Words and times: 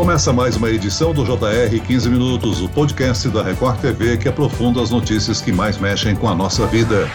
Começa 0.00 0.32
mais 0.32 0.56
uma 0.56 0.70
edição 0.70 1.12
do 1.12 1.22
JR 1.24 1.78
15 1.78 2.08
Minutos, 2.08 2.62
o 2.62 2.70
podcast 2.70 3.28
da 3.28 3.42
Record 3.42 3.80
TV 3.80 4.16
que 4.16 4.30
aprofunda 4.30 4.80
as 4.80 4.88
notícias 4.88 5.42
que 5.42 5.52
mais 5.52 5.76
mexem 5.76 6.16
com 6.16 6.26
a 6.26 6.34
nossa 6.34 6.66
vida. 6.66 7.06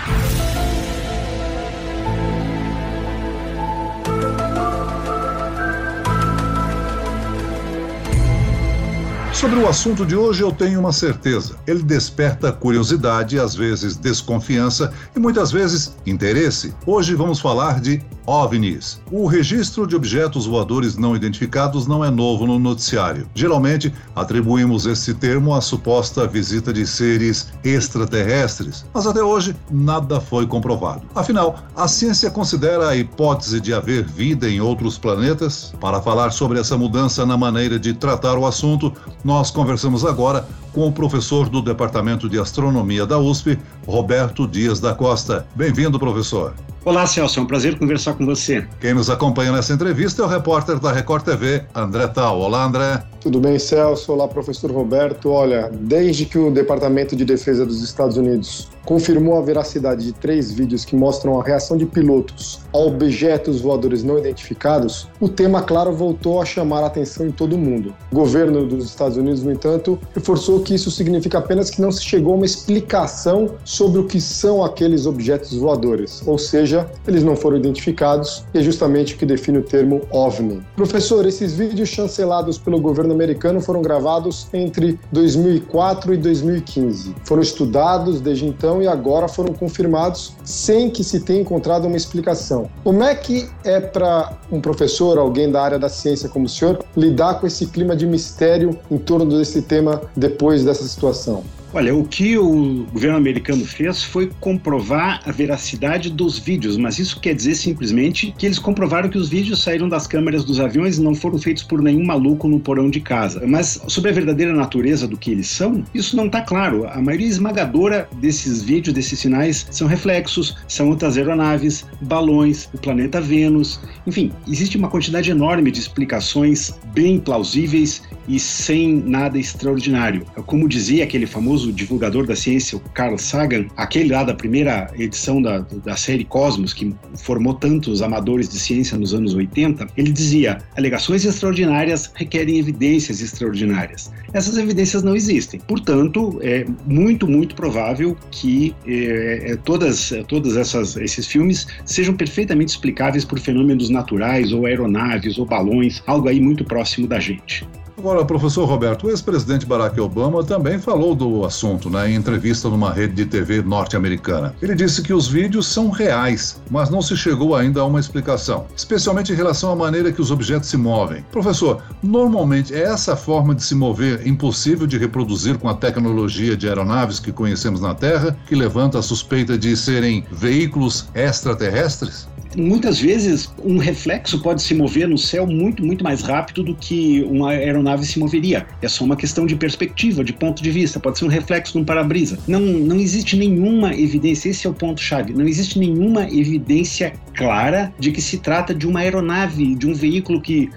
Sobre 9.34 9.58
o 9.58 9.68
assunto 9.68 10.06
de 10.06 10.16
hoje, 10.16 10.44
eu 10.44 10.52
tenho 10.52 10.80
uma 10.80 10.94
certeza. 10.94 11.56
Ele 11.66 11.82
desperta 11.82 12.52
curiosidade, 12.52 13.40
às 13.40 13.56
vezes 13.56 13.98
desconfiança 13.98 14.94
e 15.16 15.20
muitas 15.20 15.52
vezes 15.52 15.98
interesse. 16.06 16.72
Hoje 16.86 17.16
vamos 17.16 17.40
falar 17.40 17.82
de 17.82 18.00
OVNIs. 18.26 19.02
O 19.12 19.28
registro 19.28 19.86
de 19.86 19.96
objetos 19.96 20.46
voadores 20.46 20.98
não 20.98 21.16
identificados 21.16 21.88
não 21.88 22.04
é 22.04 22.10
novo 22.10 22.46
no 22.48 22.58
noticiário. 22.58 23.28
Geralmente, 23.34 23.94
atribuímos 24.16 24.86
esse 24.86 25.14
termo 25.14 25.54
à 25.54 25.62
suposta 25.62 26.28
visita 26.28 26.74
de 26.74 26.86
seres 26.88 27.48
extraterrestres, 27.64 28.86
mas 28.94 29.06
até 29.06 29.22
hoje 29.22 29.56
nada 29.72 30.20
foi 30.20 30.48
comprovado. 30.48 31.04
Afinal, 31.14 31.56
a 31.76 31.88
ciência 31.88 32.32
considera 32.32 32.90
a 32.90 32.96
hipótese 32.96 33.60
de 33.60 33.74
haver 33.74 34.06
vida 34.06 34.50
em 34.50 34.60
outros 34.60 34.98
planetas? 34.98 35.74
Para 35.80 36.02
falar 36.02 36.32
sobre 36.32 36.60
essa 36.60 36.78
mudança 36.78 37.26
na 37.26 37.38
maneira 37.38 37.80
de 37.80 37.94
tratar 37.94 38.38
o 38.38 38.46
assunto, 38.46 38.92
nós 39.24 39.52
conversamos 39.52 40.06
agora 40.06 40.48
com 40.74 40.88
o 40.88 40.92
professor 40.92 41.48
do 41.48 41.62
Departamento 41.62 42.28
de 42.28 42.38
Astronomia 42.38 43.06
da 43.06 43.18
USP, 43.18 43.58
Roberto 43.88 44.46
Dias 44.46 44.80
da 44.80 44.94
Costa. 44.94 45.48
Bem-vindo, 45.56 45.98
professor. 45.98 46.54
Olá, 46.86 47.08
Celso, 47.08 47.40
é 47.40 47.42
um 47.42 47.48
prazer 47.48 47.80
conversar 47.80 48.14
com 48.14 48.24
você. 48.28 48.68
Quem 48.80 48.94
nos 48.94 49.10
acompanha 49.10 49.52
nessa 49.52 49.74
entrevista 49.74 50.22
é 50.22 50.26
o 50.26 50.28
repórter 50.28 50.80
da 50.80 50.92
Record 50.92 51.24
TV, 51.24 51.66
André 51.74 52.06
Tal. 52.06 52.40
Olá, 52.40 52.64
André. 52.64 53.04
Tudo 53.26 53.40
bem, 53.40 53.58
Celso? 53.58 54.14
Olá, 54.14 54.28
professor 54.28 54.72
Roberto. 54.72 55.32
Olha, 55.32 55.72
desde 55.74 56.28
que 56.28 56.38
o 56.38 56.52
Departamento 56.52 57.16
de 57.16 57.26
Defesa 57.26 57.66
dos 57.66 57.82
Estados 57.82 58.18
Unidos 58.18 58.70
confirmou 58.86 59.36
a 59.36 59.42
veracidade 59.42 60.06
de 60.06 60.14
três 60.14 60.52
vídeos 60.52 60.86
que 60.86 60.96
mostram 60.96 61.42
a 61.42 61.44
reação 61.44 61.76
de 61.76 61.88
pilotos 61.88 62.60
a 62.72 62.78
objetos 62.78 63.60
voadores 63.62 64.04
não 64.04 64.20
identificados, 64.20 65.08
o 65.20 65.28
tema, 65.28 65.64
claro, 65.64 65.92
voltou 65.92 66.40
a 66.40 66.46
chamar 66.46 66.84
a 66.84 66.86
atenção 66.86 67.26
em 67.26 67.32
todo 67.32 67.54
o 67.54 67.58
mundo. 67.58 67.96
O 68.12 68.16
governo 68.16 68.64
dos 68.64 68.86
Estados 68.86 69.18
Unidos, 69.18 69.42
no 69.42 69.52
entanto, 69.52 69.98
reforçou 70.14 70.60
que 70.60 70.76
isso 70.76 70.92
significa 70.92 71.40
apenas 71.40 71.72
que 71.72 71.82
não 71.82 71.92
se 71.92 72.04
chegou 72.04 72.34
a 72.34 72.36
uma 72.36 72.46
explicação 72.46 73.56
sobre 73.64 74.00
o 74.00 74.06
que 74.06 74.22
são 74.22 74.64
aqueles 74.64 75.08
objetos 75.08 75.58
voadores, 75.58 76.22
ou 76.28 76.38
seja, 76.38 76.88
eles 77.08 77.24
não 77.24 77.36
foram 77.36 77.58
identificados 77.58 78.46
e 78.54 78.60
é 78.60 78.62
justamente 78.62 79.16
o 79.16 79.18
que 79.18 79.26
define 79.26 79.58
o 79.58 79.64
termo 79.64 80.02
OVNI. 80.12 80.62
Professor, 80.76 81.26
esses 81.26 81.54
vídeos 81.54 81.90
chancelados 81.90 82.60
pelo 82.60 82.80
governo 82.80 83.15
americano 83.16 83.60
foram 83.60 83.82
gravados 83.82 84.48
entre 84.54 85.00
2004 85.12 86.14
e 86.14 86.18
2015. 86.18 87.16
Foram 87.24 87.42
estudados 87.42 88.22
desde 88.22 88.46
então 88.46 88.82
e 88.82 88.88
agora 88.88 89.28
foram 89.28 89.54
confirmados 89.54 90.34
sem 90.44 90.90
que 90.90 91.04
se 91.04 91.22
tenha 91.22 91.42
encontrado 91.42 91.86
uma 91.86 91.98
explicação. 91.98 92.70
Como 92.84 93.04
é 93.04 93.16
que 93.16 93.50
é 93.64 93.80
para 93.80 94.38
um 94.52 94.62
professor, 94.62 95.18
alguém 95.18 95.52
da 95.52 95.62
área 95.62 95.80
da 95.80 95.90
ciência 95.90 96.30
como 96.30 96.46
o 96.46 96.50
senhor, 96.50 96.84
lidar 96.96 97.40
com 97.40 97.48
esse 97.48 97.68
clima 97.68 97.96
de 97.96 98.06
mistério 98.06 98.78
em 98.92 98.98
torno 98.98 99.38
desse 99.38 99.62
tema 99.62 100.02
depois 100.16 100.64
dessa 100.64 100.84
situação? 100.84 101.44
Olha, 101.78 101.94
o 101.94 102.06
que 102.06 102.38
o 102.38 102.86
governo 102.94 103.18
americano 103.18 103.66
fez 103.66 104.02
foi 104.02 104.32
comprovar 104.40 105.20
a 105.26 105.32
veracidade 105.34 106.10
dos 106.10 106.40
vídeos, 106.40 106.78
mas 106.78 107.00
isso 107.00 107.20
quer 107.20 107.36
dizer 107.36 107.54
simplesmente 107.56 108.34
que 108.38 108.46
eles 108.46 108.58
comprovaram 108.58 109.10
que 109.10 109.18
os 109.18 109.28
vídeos 109.28 109.62
saíram 109.62 109.90
das 109.90 110.08
câmeras 110.08 110.46
dos 110.46 110.62
aviões 110.62 110.98
e 110.98 111.02
não 111.02 111.14
foram 111.14 111.38
feitos 111.38 111.64
por 111.64 111.82
nenhum 111.82 112.06
maluco 112.06 112.48
no 112.48 112.62
porão 112.62 112.90
de 112.90 113.02
casa. 113.02 113.46
Mas 113.46 113.82
sobre 113.90 114.10
a 114.10 114.14
verdadeira 114.14 114.54
natureza 114.54 115.06
do 115.06 115.18
que 115.18 115.32
eles 115.32 115.48
são, 115.48 115.84
isso 115.94 116.16
não 116.16 116.28
está 116.28 116.40
claro. 116.40 116.88
A 116.88 117.02
maioria 117.02 117.28
esmagadora 117.28 118.08
desses 118.22 118.64
vídeos, 118.64 118.94
desses 118.96 119.20
sinais, 119.20 119.68
são 119.70 119.86
reflexos, 119.86 120.56
são 120.70 120.88
outras 120.88 121.18
aeronaves, 121.18 121.86
balões, 122.04 122.70
o 122.74 122.78
planeta 122.78 123.20
Vênus. 123.20 123.82
Enfim, 124.08 124.32
existe 124.48 124.78
uma 124.78 124.88
quantidade 124.88 125.30
enorme 125.30 125.72
de 125.72 125.82
explicações 125.82 126.74
bem 126.94 127.20
plausíveis 127.20 128.02
e 128.28 128.40
sem 128.40 129.04
nada 129.06 129.38
extraordinário. 129.38 130.26
Como 130.46 130.70
dizia 130.70 131.04
aquele 131.04 131.26
famoso 131.26 131.65
famoso 131.66 131.72
divulgador 131.72 132.26
da 132.26 132.36
ciência, 132.36 132.78
o 132.78 132.82
Carl 132.92 133.18
Sagan, 133.18 133.66
aquele 133.76 134.10
lá 134.10 134.24
da 134.24 134.34
primeira 134.34 134.92
edição 134.98 135.42
da, 135.42 135.60
da 135.84 135.96
série 135.96 136.24
Cosmos, 136.24 136.74
que 136.74 136.94
formou 137.18 137.54
tantos 137.54 138.02
amadores 138.02 138.50
de 138.50 138.60
ciência 138.60 138.98
nos 138.98 139.14
anos 139.14 139.34
80, 139.34 139.88
ele 139.98 140.12
dizia: 140.12 140.60
alegações 140.78 141.26
extraordinárias 141.26 142.12
requerem 142.14 142.60
evidências 142.60 143.22
extraordinárias. 143.22 144.12
Essas 144.34 144.58
evidências 144.58 145.02
não 145.04 145.16
existem. 145.16 145.60
Portanto, 145.62 146.40
é 146.42 146.66
muito, 146.86 147.28
muito 147.28 147.56
provável 147.56 148.18
que 148.32 148.76
é, 148.86 149.52
é 149.52 149.56
todas, 149.56 150.14
todas 150.28 150.58
essas, 150.58 150.96
esses 150.98 151.26
filmes 151.26 151.68
sejam 151.86 152.16
perfeitamente 152.16 152.72
explicáveis 152.72 153.24
por 153.24 153.40
fenômenos 153.40 153.90
naturais 153.90 154.52
ou 154.52 154.66
aeronaves 154.66 155.38
ou 155.38 155.46
balões, 155.46 156.04
algo 156.06 156.28
aí 156.28 156.40
muito 156.40 156.64
próximo 156.64 157.08
da 157.08 157.20
gente. 157.20 157.66
Agora, 157.98 158.26
professor 158.26 158.66
Roberto, 158.66 159.08
o 159.08 159.10
ex-presidente 159.10 159.66
Barack 159.66 160.00
Obama 160.00 160.44
também 160.44 160.78
falou 160.78 161.16
do 161.16 161.46
assunto 161.46 161.90
né, 161.90 162.12
em 162.12 162.16
entrevista 162.16 162.70
numa 162.70 162.92
rede 162.92 163.14
de 163.14 163.26
TV 163.26 163.62
norte-americana. 163.62 164.54
Ele 164.62 164.76
disse 164.76 165.02
que 165.02 165.14
os 165.14 165.28
vídeos 165.28 165.68
são 165.68 165.90
reais, 165.90 166.62
mas 166.70 166.90
não 166.90 167.02
se 167.02 167.16
chegou 167.16 167.56
ainda 167.56 167.80
a 167.80 167.86
uma 167.86 168.00
explicação, 168.00 168.66
especialmente 168.76 169.32
em 169.32 169.36
relação 169.36 169.72
à 169.72 169.76
maneira 169.76 170.12
que 170.12 170.22
os 170.22 170.30
objetos 170.30 170.70
se 170.70 170.78
movem. 170.78 171.26
Professor, 171.32 171.82
normalmente 172.04 172.74
é 172.74 172.84
essa 172.84 173.16
forma 173.16 173.56
de 173.56 173.64
se 173.64 173.74
mover 173.74 174.28
impossível 174.28 174.86
de 174.86 174.98
reproduzir 174.98 175.58
com 175.58 175.70
a 175.70 175.74
tecnologia 175.74 176.58
de 176.58 176.68
aeronaves 176.68 177.20
que 177.20 177.32
conhecemos 177.32 177.80
na 177.80 177.96
Terra, 177.96 178.38
que 178.46 178.56
levanta 178.56 179.00
a 179.00 179.02
suspeita 179.02 179.58
de 179.58 179.76
serem 179.76 180.26
veículos 180.32 181.08
extraterrestres? 181.16 182.28
Muitas 182.56 183.00
vezes 183.00 183.54
um 183.64 183.78
reflexo 183.78 184.42
pode 184.42 184.62
se 184.62 184.74
mover 184.74 185.08
no 185.08 185.18
céu 185.18 185.46
muito, 185.46 185.86
muito 185.86 186.04
mais 186.04 186.22
rápido 186.22 186.64
do 186.64 186.76
que 186.76 187.24
uma 187.24 187.52
aeronave 187.52 188.06
se 188.06 188.20
moveria. 188.20 188.66
É 188.82 188.88
só 188.88 189.04
uma 189.04 189.16
questão 189.16 189.46
de 189.46 189.56
perspectiva, 189.56 190.24
de 190.24 190.34
ponto 190.34 190.62
de 190.62 190.72
vista. 190.72 191.00
Pode 191.00 191.20
ser 191.20 191.26
um 191.26 191.30
reflexo 191.30 191.78
num 191.78 191.86
para-brisa. 191.86 192.38
Não, 192.48 192.60
não 192.60 192.96
existe 192.98 193.36
nenhuma 193.36 193.94
evidência, 193.94 194.50
esse 194.50 194.68
é 194.68 194.70
o 194.70 194.74
ponto-chave, 194.74 195.34
não 195.34 195.48
existe 195.48 195.80
nenhuma 195.80 196.24
evidência 196.24 197.14
clara 197.34 197.94
de 198.00 198.12
que 198.12 198.22
se 198.22 198.38
trata 198.38 198.74
de 198.74 198.88
uma 198.88 199.02
aeronave, 199.02 199.76
de 199.76 199.88
um 199.88 199.94
veículo 199.94 200.42
que 200.42 200.70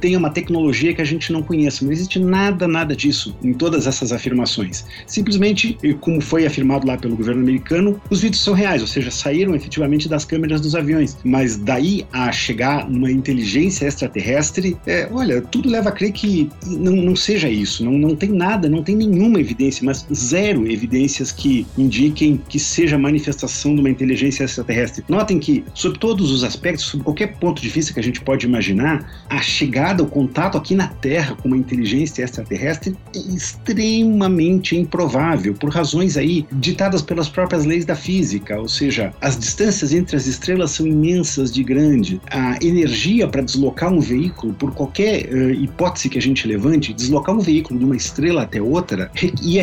tenha 0.00 0.18
uma 0.18 0.30
tecnologia 0.30 0.94
que 0.94 1.02
a 1.02 1.04
gente 1.04 1.32
não 1.32 1.42
conheça. 1.42 1.84
Não 1.84 1.92
existe 1.92 2.18
nada, 2.18 2.66
nada 2.66 2.94
disso 2.94 3.36
em 3.42 3.52
todas 3.52 3.86
essas 3.86 4.12
afirmações. 4.12 4.84
Simplesmente, 5.06 5.78
como 6.00 6.20
foi 6.20 6.46
afirmado 6.46 6.86
lá 6.86 6.96
pelo 6.96 7.16
governo 7.16 7.42
americano, 7.42 8.00
os 8.10 8.20
vídeos 8.20 8.42
são 8.42 8.54
reais, 8.54 8.80
ou 8.80 8.88
seja, 8.88 9.10
saíram 9.10 9.54
efetivamente 9.54 10.08
das 10.08 10.24
câmeras 10.24 10.60
dos 10.60 10.74
aviões 10.74 11.16
mas 11.24 11.56
daí 11.56 12.06
a 12.12 12.32
chegar 12.32 12.88
numa 12.88 13.10
inteligência 13.10 13.86
extraterrestre, 13.86 14.76
é, 14.86 15.08
olha, 15.12 15.40
tudo 15.40 15.68
leva 15.68 15.90
a 15.90 15.92
crer 15.92 16.12
que 16.12 16.50
não, 16.66 16.96
não 16.96 17.16
seja 17.16 17.48
isso. 17.48 17.84
Não, 17.84 17.92
não 17.92 18.16
tem 18.16 18.30
nada, 18.30 18.68
não 18.68 18.82
tem 18.82 18.96
nenhuma 18.96 19.40
evidência, 19.40 19.84
mas 19.84 20.06
zero 20.12 20.70
evidências 20.70 21.30
que 21.30 21.66
indiquem 21.76 22.40
que 22.48 22.58
seja 22.58 22.98
manifestação 22.98 23.74
de 23.74 23.80
uma 23.80 23.90
inteligência 23.90 24.44
extraterrestre. 24.44 25.04
Notem 25.08 25.38
que, 25.38 25.64
sob 25.74 25.98
todos 25.98 26.30
os 26.30 26.44
aspectos, 26.44 26.86
sob 26.86 27.04
qualquer 27.04 27.38
ponto 27.38 27.60
de 27.60 27.68
vista 27.68 27.92
que 27.92 28.00
a 28.00 28.02
gente 28.02 28.20
pode 28.20 28.46
imaginar, 28.46 29.24
a 29.28 29.37
chegada, 29.42 30.02
o 30.02 30.06
contato 30.06 30.56
aqui 30.56 30.74
na 30.74 30.88
Terra 30.88 31.36
com 31.36 31.48
uma 31.48 31.56
inteligência 31.56 32.22
extraterrestre 32.22 32.96
é 33.14 33.18
extremamente 33.18 34.76
improvável, 34.76 35.54
por 35.54 35.70
razões 35.70 36.16
aí 36.16 36.46
ditadas 36.52 37.02
pelas 37.02 37.28
próprias 37.28 37.64
leis 37.64 37.84
da 37.84 37.94
física, 37.94 38.58
ou 38.58 38.68
seja, 38.68 39.12
as 39.20 39.38
distâncias 39.38 39.92
entre 39.92 40.16
as 40.16 40.26
estrelas 40.26 40.70
são 40.72 40.86
imensas 40.86 41.52
de 41.52 41.62
grande. 41.62 42.20
A 42.30 42.58
energia 42.62 43.26
para 43.28 43.42
deslocar 43.42 43.92
um 43.92 44.00
veículo, 44.00 44.52
por 44.54 44.72
qualquer 44.72 45.28
uh, 45.32 45.50
hipótese 45.50 46.08
que 46.08 46.18
a 46.18 46.22
gente 46.22 46.46
levante, 46.46 46.92
deslocar 46.92 47.34
um 47.34 47.40
veículo 47.40 47.78
de 47.78 47.84
uma 47.84 47.96
estrela 47.96 48.42
até 48.42 48.60
outra 48.60 49.10
ia, 49.42 49.62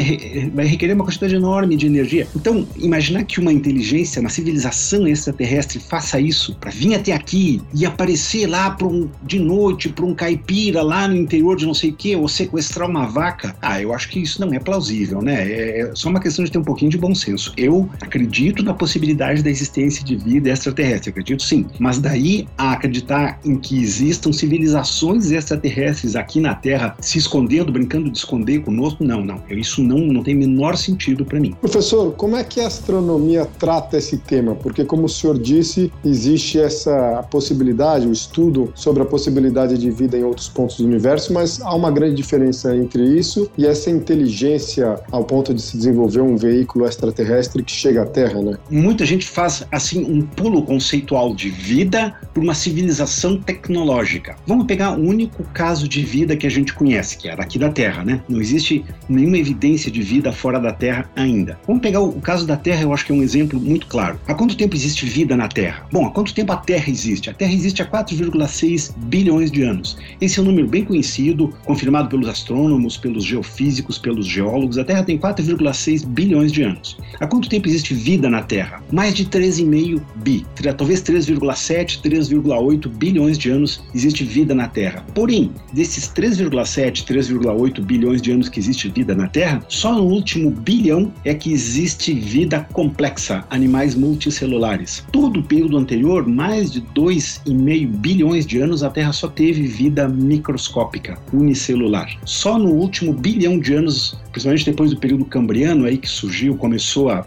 vai 0.54 0.66
requerer 0.66 0.96
uma 0.96 1.04
quantidade 1.04 1.36
enorme 1.36 1.76
de 1.76 1.86
energia. 1.86 2.28
Então, 2.36 2.68
imaginar 2.78 3.24
que 3.24 3.40
uma 3.40 3.52
inteligência, 3.52 4.20
uma 4.20 4.30
civilização 4.30 5.08
extraterrestre 5.08 5.80
faça 5.80 6.20
isso 6.20 6.56
para 6.56 6.72
vir 6.72 6.96
até 6.96 7.12
aqui 7.12 7.62
e 7.74 7.86
aparecer 7.86 8.48
lá 8.48 8.76
um, 8.82 9.10
de 9.24 9.40
noite 9.66 9.90
para 9.90 10.06
um 10.06 10.14
caipira 10.14 10.84
lá 10.84 11.08
no 11.08 11.16
interior 11.16 11.56
de 11.56 11.66
não 11.66 11.74
sei 11.74 11.90
o 11.90 11.94
que, 11.94 12.16
ou 12.16 12.28
sequestrar 12.28 12.90
uma 12.90 13.08
vaca, 13.08 13.56
ah, 13.62 13.82
eu 13.82 13.94
acho 13.94 14.10
que 14.10 14.20
isso 14.20 14.40
não 14.40 14.54
é 14.54 14.60
plausível, 14.60 15.22
né? 15.22 15.50
É, 15.50 15.82
é 15.82 15.92
só 15.96 16.10
uma 16.10 16.20
questão 16.20 16.46
de 16.46 16.52
ter 16.52 16.58
um 16.58 16.64
pouquinho 16.64 16.92
de 16.92 16.98
bom 16.98 17.16
senso. 17.16 17.52
Eu 17.58 17.90
acredito 18.02 18.64
na 18.64 18.74
possibilidade 18.74 19.42
da 19.42 19.50
existência 19.50 20.04
de 20.04 20.16
vida 20.16 20.50
extraterrestre 20.50 21.10
acredito 21.10 21.44
sim. 21.44 21.66
Mas 21.80 21.98
daí 21.98 22.48
a 22.58 22.74
acreditar 22.74 23.40
em 23.44 23.58
que 23.58 23.82
existam 23.82 24.32
civilizações 24.32 25.32
extraterrestres 25.32 26.16
aqui 26.16 26.40
na 26.40 26.54
Terra 26.54 26.96
se 27.00 27.18
escondendo, 27.18 27.72
brincando 27.72 28.10
de 28.10 28.18
esconder 28.18 28.60
conosco, 28.60 29.04
não, 29.04 29.24
não. 29.24 29.42
Isso 29.50 29.82
não, 29.82 30.00
não 30.00 30.24
tem 30.24 30.36
menor 30.36 30.78
sentido 30.78 31.26
para 31.26 31.40
mim. 31.40 31.56
Professor, 31.60 32.14
como 32.14 32.36
é 32.36 32.44
que 32.44 32.60
a 32.60 32.68
astronomia 32.68 33.48
trata 33.58 33.98
esse 33.98 34.18
tema? 34.18 34.56
Porque, 34.56 34.84
como 34.86 35.06
o 35.06 35.10
senhor 35.10 35.40
disse, 35.40 35.92
existe 36.04 36.60
essa 36.60 37.26
possibilidade, 37.32 38.08
o 38.08 38.12
estudo 38.12 38.72
sobre 38.76 39.02
a 39.02 39.06
possibilidade 39.06 39.55
de 39.78 39.90
vida 39.90 40.18
em 40.18 40.24
outros 40.24 40.50
pontos 40.50 40.78
do 40.78 40.86
universo, 40.86 41.34
mas 41.34 41.62
há 41.62 41.74
uma 41.74 41.90
grande 41.90 42.16
diferença 42.16 42.76
entre 42.76 43.04
isso 43.18 43.50
e 43.58 43.66
essa 43.66 43.90
inteligência 43.90 45.00
ao 45.12 45.24
ponto 45.24 45.54
de 45.54 45.62
se 45.62 45.78
desenvolver 45.78 46.22
um 46.22 46.36
veículo 46.36 46.86
extraterrestre 46.86 47.64
que 47.64 47.72
chega 47.72 48.04
à 48.04 48.06
Terra, 48.06 48.42
né? 48.42 48.58
Muita 48.70 49.06
gente 49.06 49.26
faz 49.28 49.66
assim 49.72 50.04
um 50.04 50.22
pulo 50.22 50.62
conceitual 50.64 51.34
de 51.34 51.50
vida 51.50 52.14
para 52.34 52.44
uma 52.44 52.54
civilização 52.54 53.40
tecnológica. 53.40 54.36
Vamos 54.46 54.66
pegar 54.66 54.98
o 54.98 55.02
único 55.02 55.44
caso 55.54 55.88
de 55.88 56.04
vida 56.04 56.36
que 56.36 56.46
a 56.46 56.52
gente 56.52 56.74
conhece, 56.74 57.18
que 57.18 57.30
é 57.30 57.36
daqui 57.36 57.58
da 57.58 57.70
Terra, 57.70 58.04
né? 58.04 58.22
Não 58.28 58.42
existe 58.42 58.84
nenhuma 59.08 59.38
evidência 59.38 59.90
de 59.90 60.02
vida 60.02 60.32
fora 60.32 60.60
da 60.60 60.74
Terra 60.74 61.10
ainda. 61.16 61.58
Vamos 61.66 61.82
pegar 61.82 62.02
o 62.02 62.22
caso 62.22 62.46
da 62.46 62.58
Terra, 62.58 62.84
eu 62.84 62.94
acho 62.94 63.06
que 63.06 63.12
é 63.12 63.16
um 63.16 63.24
exemplo 63.24 63.60
muito 63.60 63.88
claro. 63.88 64.20
Há 64.28 64.34
quanto 64.34 64.58
tempo 64.58 64.76
existe 64.76 65.06
vida 65.06 65.36
na 65.38 65.48
Terra? 65.48 65.86
Bom, 65.92 66.06
há 66.06 66.12
quanto 66.12 66.34
tempo 66.34 66.52
a 66.52 66.58
Terra 66.58 66.90
existe? 66.90 67.30
A 67.30 67.34
Terra 67.34 67.54
existe 67.54 67.82
há 67.82 67.86
4,6 67.86 68.94
bilhões 68.98 69.45
de 69.52 69.64
anos. 69.64 69.98
Esse 70.20 70.40
é 70.40 70.42
um 70.42 70.46
número 70.46 70.68
bem 70.68 70.84
conhecido, 70.84 71.54
confirmado 71.66 72.10
pelos 72.10 72.28
astrônomos, 72.28 72.98
pelos 72.98 73.24
geofísicos, 73.24 73.98
pelos 73.98 74.26
geólogos. 74.26 74.78
A 74.78 74.84
Terra 74.84 75.04
tem 75.04 75.18
4,6 75.18 76.06
bilhões 76.06 76.52
de 76.52 76.64
anos. 76.64 76.98
Há 77.20 77.28
quanto 77.28 77.50
tempo 77.50 77.68
existe 77.68 77.94
vida 77.94 78.30
na 78.30 78.44
Terra? 78.44 78.82
Mais 78.92 79.14
de 79.14 79.26
13,5 79.26 80.02
bi. 80.18 80.46
Talvez 80.78 81.02
3,7, 81.02 82.02
3,8 82.02 82.88
bilhões 82.90 83.38
de 83.38 83.50
anos 83.50 83.84
existe 83.94 84.24
vida 84.24 84.54
na 84.54 84.68
Terra. 84.68 85.06
Porém, 85.14 85.52
desses 85.74 86.08
3,7, 86.08 87.06
3,8 87.06 87.82
bilhões 87.82 88.22
de 88.22 88.32
anos 88.32 88.50
que 88.50 88.60
existe 88.60 88.90
vida 88.90 89.16
na 89.16 89.28
Terra, 89.28 89.64
só 89.68 89.94
no 89.94 90.04
último 90.04 90.50
bilhão 90.50 91.12
é 91.24 91.34
que 91.34 91.52
existe 91.52 92.14
vida 92.14 92.68
complexa, 92.74 93.44
animais 93.50 93.96
multicelulares. 93.96 95.04
Todo 95.12 95.40
o 95.40 95.44
período 95.44 95.78
anterior, 95.78 96.28
mais 96.28 96.72
de 96.72 96.82
2,5 96.82 97.88
bilhões 97.88 98.46
de 98.46 98.60
anos, 98.60 98.84
a 98.84 98.90
Terra 98.90 99.14
só 99.14 99.28
teve 99.36 99.64
vida 99.68 100.08
microscópica, 100.08 101.18
unicelular. 101.34 102.10
Só 102.26 102.58
no 102.58 102.72
último 102.72 103.14
bilhão 103.14 103.60
de 103.60 103.74
anos, 103.74 104.18
principalmente 104.32 104.66
depois 104.66 104.92
do 104.92 104.98
período 104.98 105.26
cambriano 105.26 105.86
aí 105.86 105.98
que 105.98 106.10
surgiu, 106.10 106.56
começou 106.56 107.10
há 107.10 107.26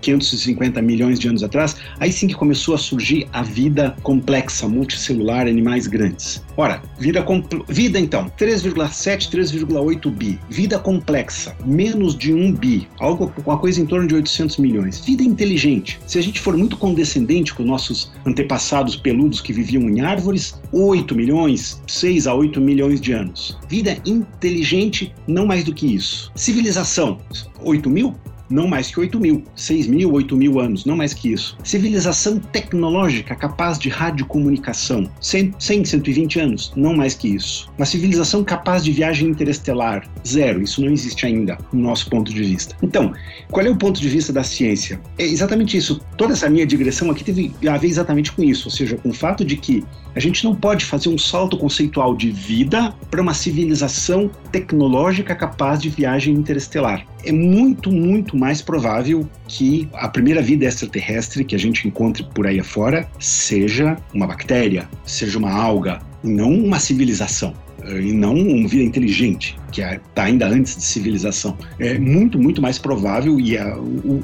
550 0.00 0.80
milhões 0.80 1.18
de 1.18 1.28
anos 1.28 1.42
atrás, 1.42 1.76
aí 1.98 2.12
sim 2.12 2.28
que 2.28 2.34
começou 2.34 2.74
a 2.74 2.78
surgir 2.78 3.26
a 3.32 3.42
vida 3.42 3.96
complexa, 4.02 4.68
multicelular, 4.68 5.46
animais 5.46 5.86
grandes. 5.86 6.42
Ora, 6.56 6.82
vida, 6.98 7.24
vida 7.68 7.98
então, 7.98 8.30
3,7, 8.38 9.30
3,8 9.30 10.10
bi. 10.10 10.38
Vida 10.50 10.78
complexa, 10.78 11.56
menos 11.64 12.16
de 12.16 12.32
1 12.32 12.52
bi, 12.52 12.88
algo 12.98 13.32
uma 13.46 13.58
coisa 13.58 13.80
em 13.80 13.86
torno 13.86 14.06
de 14.06 14.14
800 14.14 14.58
milhões. 14.58 15.00
Vida 15.00 15.22
inteligente. 15.22 15.98
Se 16.06 16.18
a 16.18 16.22
gente 16.22 16.40
for 16.40 16.56
muito 16.56 16.76
condescendente 16.76 17.54
com 17.54 17.62
nossos 17.62 18.12
antepassados 18.26 18.96
peludos 18.96 19.40
que 19.40 19.52
viviam 19.52 19.82
em 19.88 20.00
árvores, 20.00 20.60
8 20.72 21.14
milhões, 21.14 21.47
6 21.56 22.26
a 22.26 22.34
8 22.34 22.60
milhões 22.60 23.00
de 23.00 23.12
anos. 23.12 23.58
Vida 23.68 23.96
inteligente, 24.04 25.14
não 25.26 25.46
mais 25.46 25.64
do 25.64 25.72
que 25.72 25.94
isso. 25.94 26.30
Civilização, 26.34 27.18
8 27.60 27.88
mil? 27.88 28.14
Não 28.50 28.66
mais 28.66 28.90
que 28.90 29.00
8 29.00 29.18
mil, 29.18 29.44
6 29.56 29.86
mil, 29.86 30.12
8 30.12 30.36
mil 30.36 30.60
anos, 30.60 30.84
não 30.84 30.96
mais 30.96 31.12
que 31.12 31.32
isso. 31.32 31.56
Civilização 31.64 32.38
tecnológica 32.38 33.34
capaz 33.34 33.78
de 33.78 33.88
radiocomunicação, 33.88 35.08
100, 35.20 35.54
100 35.58 35.84
120 35.84 36.40
anos, 36.40 36.72
não 36.76 36.94
mais 36.94 37.14
que 37.14 37.28
isso. 37.28 37.70
Uma 37.76 37.86
civilização 37.86 38.44
capaz 38.44 38.84
de 38.84 38.92
viagem 38.92 39.28
interestelar, 39.28 40.08
zero, 40.26 40.62
isso 40.62 40.82
não 40.82 40.90
existe 40.90 41.26
ainda, 41.26 41.58
no 41.72 41.80
nosso 41.80 42.08
ponto 42.10 42.32
de 42.32 42.42
vista. 42.42 42.76
Então, 42.82 43.12
qual 43.50 43.64
é 43.64 43.70
o 43.70 43.76
ponto 43.76 44.00
de 44.00 44.08
vista 44.08 44.32
da 44.32 44.42
ciência? 44.42 45.00
É 45.18 45.24
exatamente 45.24 45.76
isso. 45.76 46.00
Toda 46.16 46.32
essa 46.32 46.48
minha 46.48 46.66
digressão 46.66 47.10
aqui 47.10 47.24
teve 47.24 47.52
a 47.68 47.76
ver 47.76 47.88
exatamente 47.88 48.32
com 48.32 48.42
isso, 48.42 48.68
ou 48.68 48.72
seja, 48.72 48.96
com 48.96 49.10
o 49.10 49.14
fato 49.14 49.44
de 49.44 49.56
que 49.56 49.84
a 50.14 50.20
gente 50.20 50.42
não 50.44 50.54
pode 50.54 50.84
fazer 50.84 51.08
um 51.08 51.18
salto 51.18 51.56
conceitual 51.56 52.16
de 52.16 52.30
vida 52.30 52.92
para 53.10 53.22
uma 53.22 53.34
civilização 53.34 54.30
tecnológica 54.50 55.34
capaz 55.34 55.80
de 55.80 55.88
viagem 55.88 56.34
interestelar. 56.34 57.06
É 57.24 57.32
muito, 57.32 57.90
muito 57.90 58.36
mais 58.36 58.62
provável 58.62 59.28
que 59.46 59.88
a 59.92 60.08
primeira 60.08 60.42
vida 60.42 60.64
extraterrestre 60.64 61.44
que 61.44 61.54
a 61.54 61.58
gente 61.58 61.86
encontre 61.86 62.24
por 62.34 62.46
aí 62.46 62.60
afora 62.60 63.08
seja 63.18 63.96
uma 64.14 64.26
bactéria, 64.26 64.88
seja 65.04 65.38
uma 65.38 65.52
alga, 65.52 66.00
não 66.22 66.52
uma 66.52 66.78
civilização 66.78 67.54
e 67.96 68.12
não 68.12 68.34
uma 68.34 68.68
vida 68.68 68.84
inteligente, 68.84 69.58
que 69.72 69.82
está 69.82 70.24
ainda 70.24 70.46
antes 70.48 70.76
de 70.76 70.82
civilização. 70.82 71.56
É 71.78 71.98
muito, 71.98 72.38
muito 72.38 72.60
mais 72.60 72.78
provável 72.78 73.38
e 73.40 73.56
a, 73.56 73.76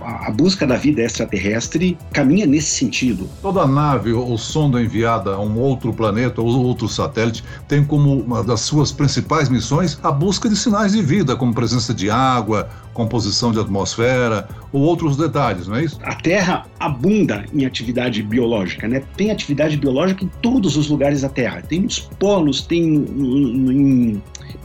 a, 0.02 0.31
busca 0.31 0.66
da 0.66 0.76
vida 0.76 1.02
extraterrestre 1.02 1.96
caminha 2.12 2.46
nesse 2.46 2.70
sentido. 2.70 3.28
Toda 3.43 3.66
nave 3.66 4.12
ou 4.12 4.37
sonda 4.37 4.82
enviada 4.82 5.34
a 5.34 5.40
um 5.40 5.58
outro 5.58 5.93
planeta 5.93 6.40
ou 6.40 6.49
outro 6.49 6.88
satélite 6.88 7.44
tem 7.69 7.84
como 7.84 8.20
uma 8.20 8.43
das 8.43 8.61
suas 8.61 8.93
principais 8.93 9.49
missões 9.49 9.99
a 10.02 10.11
busca 10.11 10.49
de 10.49 10.56
sinais 10.56 10.93
de 10.93 11.02
vida, 11.02 11.37
como 11.37 11.55
presença 11.55 11.94
de 11.94 12.11
água, 12.11 12.69
composição 12.94 13.52
de 13.52 13.61
atmosfera 13.61 14.49
ou 14.73 14.81
outros 14.82 15.17
detalhes, 15.17 15.67
não 15.67 15.76
é 15.76 15.85
isso? 15.85 15.99
A 16.02 16.14
Terra 16.14 16.64
abunda 16.81 17.44
em 17.52 17.67
atividade 17.67 18.23
biológica, 18.23 18.88
né? 18.88 19.02
Tem 19.17 19.31
atividade 19.31 19.76
biológica 19.76 20.25
em 20.25 20.31
todos 20.41 20.76
os 20.76 20.88
lugares 20.88 21.20
da 21.20 21.29
Terra. 21.29 21.61
Tem 21.61 21.81
nos 21.81 21.99
polos, 21.99 22.62
tem 22.62 22.82
em, 22.82 24.23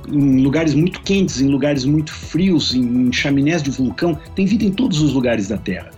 em 0.08 0.44
lugares 0.44 0.74
muito 0.74 1.02
quentes, 1.02 1.42
em 1.42 1.48
lugares 1.48 1.84
muito 1.86 2.14
frios, 2.14 2.74
em 2.74 3.12
chaminés 3.12 3.62
de 3.64 3.72
vulcão, 3.72 4.18
tem 4.36 4.46
vida 4.46 4.64
em 4.64 4.72
todos 4.72 5.02
os 5.02 5.14
lugares 5.14 5.48
da 5.48 5.58
Terra. 5.58 5.90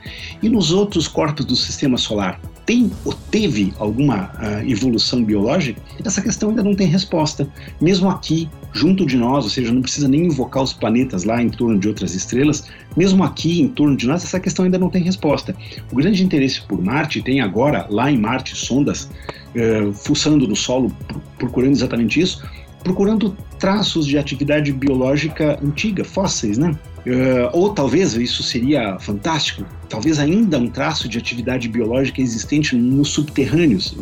E 0.41 0.49
nos 0.49 0.71
outros 0.71 1.07
corpos 1.07 1.45
do 1.45 1.55
sistema 1.55 1.97
solar, 1.97 2.39
tem 2.65 2.91
ou 3.03 3.13
teve 3.13 3.73
alguma 3.77 4.31
uh, 4.35 4.69
evolução 4.69 5.23
biológica? 5.23 5.81
Essa 6.03 6.21
questão 6.21 6.49
ainda 6.49 6.63
não 6.63 6.75
tem 6.75 6.87
resposta. 6.87 7.47
Mesmo 7.79 8.09
aqui, 8.09 8.49
junto 8.73 9.05
de 9.05 9.17
nós, 9.17 9.43
ou 9.43 9.49
seja, 9.49 9.71
não 9.71 9.81
precisa 9.81 10.07
nem 10.07 10.25
invocar 10.25 10.63
os 10.63 10.73
planetas 10.73 11.23
lá 11.23 11.41
em 11.41 11.49
torno 11.49 11.79
de 11.79 11.87
outras 11.87 12.13
estrelas, 12.15 12.63
mesmo 12.95 13.23
aqui 13.23 13.61
em 13.61 13.67
torno 13.67 13.95
de 13.95 14.07
nós, 14.07 14.23
essa 14.23 14.39
questão 14.39 14.65
ainda 14.65 14.77
não 14.77 14.89
tem 14.89 15.03
resposta. 15.03 15.55
O 15.91 15.95
grande 15.95 16.23
interesse 16.23 16.61
por 16.61 16.81
Marte 16.81 17.21
tem 17.21 17.41
agora, 17.41 17.85
lá 17.89 18.11
em 18.11 18.17
Marte, 18.17 18.55
sondas 18.55 19.09
uh, 19.55 19.93
fuçando 19.93 20.47
no 20.47 20.55
solo, 20.55 20.91
procurando 21.37 21.71
exatamente 21.71 22.19
isso, 22.19 22.43
procurando 22.83 23.35
traços 23.59 24.07
de 24.07 24.17
atividade 24.17 24.71
biológica 24.71 25.59
antiga, 25.63 26.03
fósseis, 26.03 26.57
né? 26.57 26.75
Uh, 27.05 27.49
ou 27.51 27.73
talvez 27.73 28.13
isso 28.13 28.43
seria 28.43 28.99
fantástico, 28.99 29.65
talvez 29.89 30.19
ainda 30.19 30.59
um 30.59 30.67
traço 30.67 31.09
de 31.09 31.17
atividade 31.17 31.67
biológica 31.67 32.21
existente 32.21 32.75
nos 32.75 33.09
subterrâneos. 33.09 33.97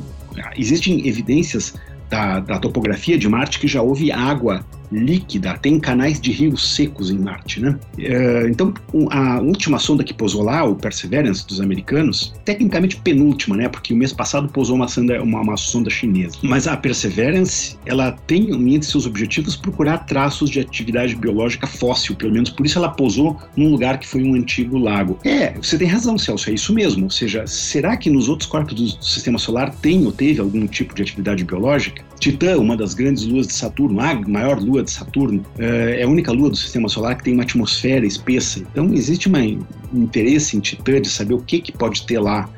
Existem 0.57 1.07
evidências 1.07 1.73
da, 2.09 2.39
da 2.39 2.59
topografia 2.59 3.17
de 3.17 3.29
Marte 3.29 3.59
que 3.59 3.67
já 3.67 3.81
houve 3.81 4.11
água 4.11 4.65
líquida, 4.91 5.57
tem 5.57 5.79
canais 5.79 6.19
de 6.19 6.31
rios 6.31 6.75
secos 6.75 7.11
em 7.11 7.17
Marte, 7.17 7.59
né? 7.59 7.77
É, 7.97 8.47
então, 8.49 8.73
a 9.11 9.39
última 9.39 9.79
sonda 9.79 10.03
que 10.03 10.13
pousou 10.13 10.43
lá, 10.43 10.63
o 10.63 10.75
Perseverance 10.75 11.45
dos 11.45 11.61
americanos, 11.61 12.33
tecnicamente 12.45 12.97
penúltima, 12.97 13.55
né? 13.55 13.69
Porque 13.69 13.93
o 13.93 13.97
mês 13.97 14.13
passado 14.13 14.49
pousou 14.49 14.75
uma 14.75 14.87
sonda, 14.87 15.21
uma, 15.21 15.41
uma 15.41 15.57
sonda 15.57 15.89
chinesa. 15.89 16.37
Mas 16.41 16.67
a 16.67 16.75
Perseverance, 16.75 17.77
ela 17.85 18.11
tem 18.11 18.49
entre 18.73 18.89
seus 18.89 19.05
objetivos 19.05 19.55
procurar 19.55 19.99
traços 19.99 20.49
de 20.49 20.59
atividade 20.59 21.15
biológica 21.15 21.67
fóssil, 21.67 22.15
pelo 22.15 22.31
menos 22.31 22.49
por 22.49 22.65
isso 22.65 22.77
ela 22.77 22.89
pousou 22.89 23.37
num 23.55 23.69
lugar 23.69 23.99
que 23.99 24.07
foi 24.07 24.23
um 24.23 24.33
antigo 24.35 24.77
lago. 24.77 25.19
É, 25.23 25.53
você 25.53 25.77
tem 25.77 25.87
razão, 25.87 26.17
Celso, 26.17 26.49
é 26.49 26.53
isso 26.53 26.73
mesmo. 26.73 27.05
Ou 27.05 27.09
seja, 27.09 27.45
será 27.47 27.95
que 27.97 28.09
nos 28.09 28.29
outros 28.29 28.49
corpos 28.49 28.73
do 28.73 29.03
sistema 29.03 29.37
solar 29.37 29.73
tem 29.75 30.05
ou 30.05 30.11
teve 30.11 30.39
algum 30.39 30.67
tipo 30.67 30.95
de 30.95 31.01
atividade 31.01 31.43
biológica? 31.43 32.03
Titã, 32.19 32.57
uma 32.57 32.75
das 32.75 32.93
grandes 32.93 33.25
luas 33.25 33.47
de 33.47 33.53
Saturno, 33.53 33.99
a 34.01 34.13
maior 34.27 34.59
lua 34.59 34.78
de 34.83 34.91
Saturno, 34.91 35.45
é, 35.57 36.01
é 36.01 36.03
a 36.03 36.07
única 36.07 36.31
lua 36.31 36.49
do 36.49 36.55
sistema 36.55 36.87
solar 36.89 37.15
que 37.17 37.23
tem 37.23 37.33
uma 37.33 37.43
atmosfera 37.43 38.05
espessa. 38.05 38.59
Então 38.59 38.93
existe 38.93 39.29
um 39.29 39.59
interesse 39.93 40.57
em 40.57 40.59
Titã 40.59 41.01
de 41.01 41.09
saber 41.09 41.33
o 41.33 41.39
que, 41.39 41.59
que 41.59 41.71
pode 41.71 42.05
ter 42.05 42.19
lá 42.19 42.49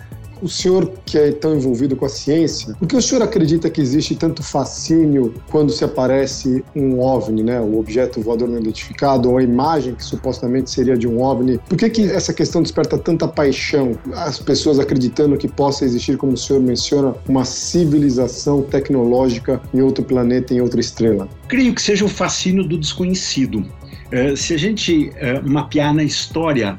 o 0.41 0.50
senhor 0.50 0.91
que 1.05 1.17
é 1.17 1.31
tão 1.31 1.55
envolvido 1.55 1.95
com 1.95 2.05
a 2.05 2.10
ciência, 2.10 2.74
por 2.75 2.88
que 2.88 2.95
o 2.95 3.01
senhor 3.01 3.24
acredita 3.24 3.69
que 3.69 3.81
existe 3.81 4.15
tanto 4.15 4.43
fascínio 4.43 5.33
quando 5.50 5.71
se 5.71 5.83
aparece 5.83 6.63
um 6.75 7.00
OVNI, 7.00 7.43
né, 7.43 7.60
o 7.60 7.79
objeto 7.79 8.21
voador 8.21 8.48
não 8.48 8.60
identificado, 8.60 9.29
ou 9.29 9.38
a 9.38 9.43
imagem 9.43 9.95
que 9.95 10.03
supostamente 10.03 10.69
seria 10.71 10.98
de 10.98 11.07
um 11.07 11.21
OVNI? 11.21 11.60
Por 11.69 11.77
que, 11.77 11.89
que 11.89 12.03
essa 12.12 12.33
questão 12.33 12.62
desperta 12.62 12.98
tanta 12.98 13.27
paixão? 13.27 13.98
As 14.13 14.39
pessoas 14.39 14.79
acreditando 14.79 15.38
que 15.38 15.48
possa 15.48 15.86
existir, 15.86 16.17
como 16.17 16.33
o 16.33 16.38
senhor 16.38 16.62
menciona, 16.62 17.15
uma 17.27 17.45
civilização 17.45 18.62
tecnológica 18.62 19.62
em 19.74 19.81
outro 19.81 20.03
planeta, 20.03 20.53
em 20.53 20.62
outra 20.62 20.79
estrela? 20.79 21.27
Creio 21.48 21.74
que 21.74 21.81
seja 21.81 22.05
o 22.05 22.10
fascínio 22.10 22.63
do 22.63 22.77
desconhecido. 22.77 23.60
Uh, 23.60 24.36
se 24.36 24.53
a 24.53 24.57
gente 24.57 25.10
uh, 25.10 25.50
mapear 25.50 25.93
na 25.93 26.03
história 26.03 26.77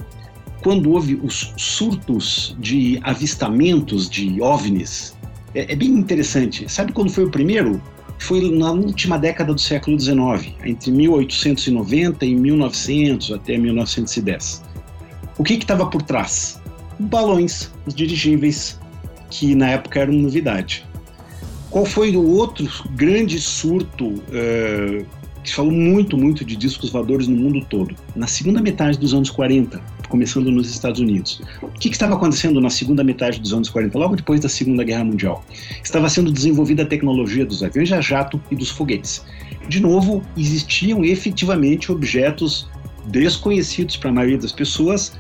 quando 0.63 0.91
houve 0.93 1.21
os 1.23 1.53
surtos 1.57 2.57
de 2.59 2.99
avistamentos 3.03 4.09
de 4.09 4.41
OVNIs, 4.41 5.17
é, 5.55 5.73
é 5.73 5.77
bem 5.77 5.91
interessante. 5.91 6.71
Sabe 6.71 6.93
quando 6.93 7.11
foi 7.11 7.25
o 7.25 7.31
primeiro? 7.31 7.83
Foi 8.19 8.51
na 8.57 8.71
última 8.71 9.19
década 9.19 9.53
do 9.53 9.61
século 9.61 9.99
XIX, 9.99 10.55
entre 10.65 10.93
1890 10.93 12.25
e 12.25 12.35
1900 12.37 13.33
até 13.33 13.59
1910. 13.59 14.63
O 15.37 15.43
que 15.43 15.55
estava 15.55 15.87
por 15.87 16.03
trás? 16.03 16.61
Balões, 17.01 17.73
os 17.85 17.95
dirigíveis, 17.95 18.79
que 19.29 19.57
na 19.57 19.71
época 19.71 20.01
eram 20.01 20.13
novidade. 20.13 20.87
Qual 21.71 21.85
foi 21.85 22.17
o 22.17 22.25
outro 22.25 22.69
grande 22.91 23.41
surto 23.41 24.07
uh, 24.07 25.07
que 25.43 25.55
falou 25.55 25.73
muito, 25.73 26.17
muito 26.17 26.45
de 26.45 26.57
discos 26.57 26.91
voadores 26.91 27.27
no 27.27 27.37
mundo 27.37 27.65
todo? 27.69 27.95
Na 28.15 28.27
segunda 28.27 28.61
metade 28.61 28.99
dos 28.99 29.13
anos 29.13 29.31
40, 29.31 29.81
começando 30.09 30.51
nos 30.51 30.71
Estados 30.71 31.01
Unidos. 31.01 31.41
O 31.63 31.69
que, 31.69 31.89
que, 31.89 31.95
estava 31.95 32.15
acontecendo 32.15 32.61
na 32.61 32.71
segunda 32.71 33.03
metade 33.03 33.41
dos 33.41 33.53
anos 33.53 33.69
40, 33.69 33.99
logo 33.99 34.17
depois 34.17 34.41
da 34.41 34.49
Segunda 34.49 34.85
Guerra 34.85 35.05
Mundial? 35.05 35.45
Estava 35.83 36.09
sendo 36.09 36.31
desenvolvida 36.31 36.83
a 36.83 36.87
tecnologia 36.87 37.45
dos 37.47 37.63
aviões 37.63 37.91
a 37.93 38.01
jato 38.01 38.41
e 38.51 38.57
dos 38.57 38.71
foguetes. 38.71 39.25
De 39.69 39.81
novo, 39.81 40.23
existiam 40.37 41.05
efetivamente 41.05 41.91
objetos 41.91 42.69
desconhecidos 43.07 43.97
para 43.97 44.11
a 44.11 44.13
maioria 44.13 44.39
das 44.39 44.53
pessoas 44.53 45.13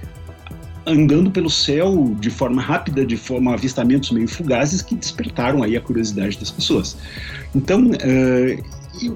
andando 0.86 1.30
pelo 1.30 1.48
céu 1.48 2.14
de 2.18 2.30
forma 2.30 2.60
rápida, 2.60 3.06
de 3.06 3.16
forma 3.16 3.54
avistamentos 3.54 4.10
meio 4.10 4.28
fugazes 4.28 4.82
que 4.82 4.94
despertaram 4.94 5.62
aí 5.62 5.76
a 5.76 5.80
curiosidade 5.80 6.38
das 6.38 6.50
pessoas. 6.50 6.96
Então, 7.54 7.90
uh, 7.90 8.64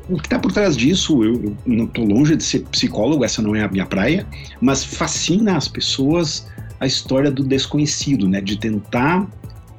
o 0.08 0.16
que 0.16 0.26
está 0.26 0.38
por 0.38 0.52
trás 0.52 0.76
disso, 0.76 1.22
eu, 1.22 1.34
eu 1.34 1.56
não 1.66 1.84
estou 1.84 2.04
longe 2.04 2.36
de 2.36 2.42
ser 2.42 2.60
psicólogo, 2.60 3.24
essa 3.24 3.42
não 3.42 3.54
é 3.54 3.62
a 3.62 3.68
minha 3.68 3.86
praia, 3.86 4.26
mas 4.60 4.84
fascina 4.84 5.56
as 5.56 5.68
pessoas 5.68 6.46
a 6.80 6.86
história 6.86 7.30
do 7.30 7.42
desconhecido, 7.42 8.28
né? 8.28 8.40
De 8.40 8.58
tentar 8.58 9.26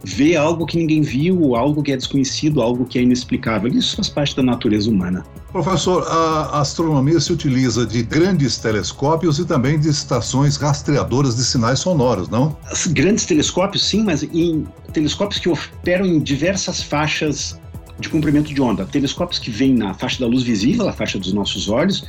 ver 0.04 0.36
algo 0.36 0.66
que 0.66 0.78
ninguém 0.78 1.02
viu, 1.02 1.56
algo 1.56 1.84
que 1.84 1.92
é 1.92 1.98
desconhecido, 1.98 2.62
algo 2.62 2.86
que 2.86 2.98
é 2.98 3.02
inexplicável. 3.02 3.70
Isso 3.70 3.96
faz 3.96 4.10
parte 4.10 4.36
da 4.36 4.44
natureza 4.44 4.90
humana. 4.90 5.26
Professor, 5.52 6.04
a 6.08 6.60
astronomia 6.60 7.20
se 7.20 7.34
utiliza 7.34 7.86
de 7.86 8.04
grandes 8.04 8.58
telescópios 8.58 9.40
e 9.40 9.46
também 9.46 9.80
de 9.80 9.90
estações 9.90 10.56
rastreadoras 10.58 11.36
de 11.36 11.44
sinais 11.44 11.80
sonoros, 11.80 12.30
não? 12.30 12.56
As 12.72 12.86
grandes 12.88 13.26
telescópios, 13.26 13.84
sim, 13.88 14.04
mas 14.04 14.24
em 14.24 14.68
telescópios 14.94 15.40
que 15.40 15.50
operam 15.50 16.06
em 16.06 16.20
diversas 16.20 16.82
faixas 16.82 17.60
de 18.00 18.10
comprimento 18.10 18.54
de 18.54 18.62
onda. 18.62 18.86
Telescópios 18.86 19.40
que 19.40 19.50
vêm 19.50 19.74
na 19.74 19.94
faixa 19.94 20.20
da 20.20 20.28
luz 20.28 20.44
visível, 20.44 20.88
a 20.88 20.94
faixa 20.94 21.18
dos 21.18 21.34
nossos 21.34 21.70
olhos, 21.70 22.08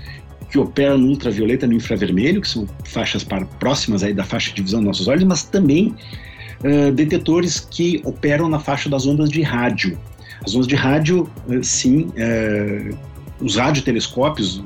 que 0.50 0.58
operam 0.58 0.98
no 0.98 1.08
ultravioleta 1.08 1.66
e 1.66 1.68
no 1.68 1.74
infravermelho, 1.74 2.40
que 2.40 2.48
são 2.48 2.66
faixas 2.84 3.22
para, 3.22 3.44
próximas 3.44 4.02
aí 4.02 4.14
da 4.14 4.24
faixa 4.24 4.52
de 4.52 4.62
visão 4.62 4.80
dos 4.80 4.86
nossos 4.86 5.08
olhos, 5.08 5.24
mas 5.24 5.42
também 5.42 5.94
uh, 6.64 6.92
detetores 6.92 7.60
que 7.60 8.00
operam 8.04 8.48
na 8.48 8.58
faixa 8.58 8.88
das 8.88 9.06
ondas 9.06 9.28
de 9.28 9.42
rádio. 9.42 9.98
As 10.44 10.54
ondas 10.54 10.66
de 10.66 10.74
rádio, 10.74 11.28
uh, 11.48 11.62
sim, 11.62 12.10
uh, 12.16 12.96
os 13.40 13.56
radiotelescópios 13.56 14.62